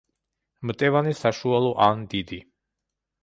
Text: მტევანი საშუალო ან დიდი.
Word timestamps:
მტევანი 0.69 1.11
საშუალო 1.19 1.71
ან 1.89 2.01
დიდი. 2.15 2.39